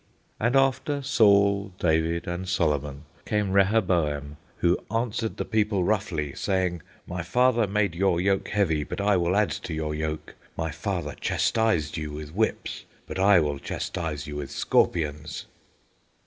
And 0.39 0.55
after 0.55 1.03
Saul, 1.03 1.73
David, 1.77 2.25
and 2.27 2.49
Solomon, 2.49 3.05
came 3.23 3.51
Rehoboam, 3.51 4.37
who 4.57 4.79
"answered 4.89 5.37
the 5.37 5.45
people 5.45 5.83
roughly, 5.83 6.33
saying: 6.33 6.81
My 7.05 7.21
father 7.21 7.67
made 7.67 7.93
your 7.93 8.19
yoke 8.19 8.47
heavy, 8.47 8.83
but 8.83 8.99
I 8.99 9.15
will 9.15 9.35
add 9.35 9.51
to 9.51 9.75
your 9.75 9.93
yoke; 9.93 10.33
my 10.57 10.71
father 10.71 11.13
chastised 11.21 11.97
you 11.97 12.09
with 12.13 12.33
whips, 12.33 12.85
but 13.05 13.19
I 13.19 13.39
will 13.41 13.59
chastise 13.59 14.25
you 14.25 14.37
with 14.37 14.49
scorpions." 14.49 15.45